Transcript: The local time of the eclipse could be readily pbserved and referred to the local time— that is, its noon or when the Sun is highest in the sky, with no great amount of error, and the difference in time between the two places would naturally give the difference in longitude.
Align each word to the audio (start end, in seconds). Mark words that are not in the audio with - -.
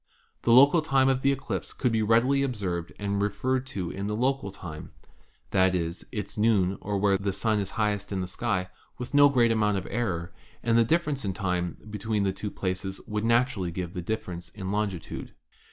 The 0.41 0.51
local 0.51 0.81
time 0.81 1.09
of 1.09 1.21
the 1.21 1.31
eclipse 1.31 1.73
could 1.73 1.91
be 1.91 2.01
readily 2.01 2.41
pbserved 2.41 2.91
and 2.97 3.21
referred 3.21 3.67
to 3.67 3.93
the 3.93 4.15
local 4.15 4.49
time— 4.49 4.89
that 5.51 5.75
is, 5.75 6.03
its 6.11 6.39
noon 6.39 6.79
or 6.81 6.97
when 6.97 7.19
the 7.21 7.31
Sun 7.31 7.59
is 7.59 7.69
highest 7.69 8.11
in 8.11 8.19
the 8.19 8.25
sky, 8.25 8.69
with 8.97 9.13
no 9.13 9.29
great 9.29 9.51
amount 9.51 9.77
of 9.77 9.87
error, 9.91 10.33
and 10.63 10.75
the 10.75 10.83
difference 10.83 11.23
in 11.23 11.33
time 11.33 11.77
between 11.87 12.23
the 12.23 12.33
two 12.33 12.49
places 12.49 12.99
would 13.05 13.23
naturally 13.23 13.69
give 13.69 13.93
the 13.93 14.01
difference 14.01 14.49
in 14.49 14.71
longitude. 14.71 15.35